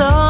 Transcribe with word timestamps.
so 0.00 0.29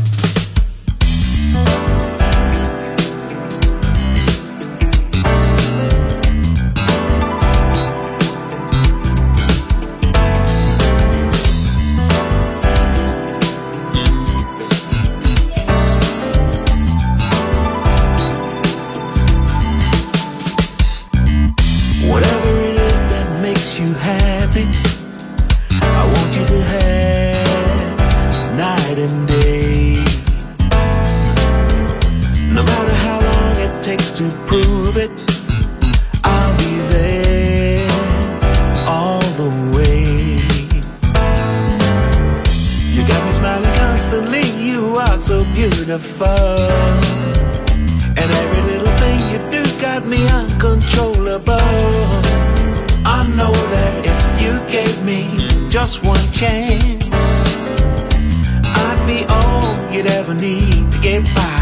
company 60.31 60.61
to 60.89 60.99
get 61.01 61.35
by. 61.35 61.60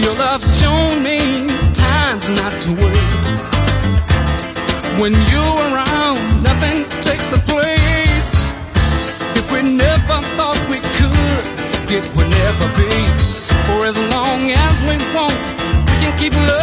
Your 0.00 0.14
love's 0.14 0.58
shown 0.58 1.02
me 1.02 1.46
times 1.74 2.30
not 2.30 2.52
to 2.62 2.70
waste. 2.82 3.52
When 4.98 5.12
you're 5.30 5.60
around, 5.68 6.18
nothing 6.42 6.88
takes 7.02 7.26
the 7.26 7.36
place. 7.44 8.32
If 9.36 9.52
we 9.52 9.60
never 9.60 10.22
thought 10.36 10.58
we 10.70 10.80
could, 10.98 11.44
it 11.92 12.08
would 12.16 12.30
never 12.30 12.66
be. 12.74 12.90
For 13.66 13.84
as 13.84 13.98
long 14.14 14.50
as 14.50 14.76
we 14.88 14.96
want, 15.14 15.36
we 15.90 15.96
can 16.00 16.16
keep 16.16 16.32
love. 16.32 16.62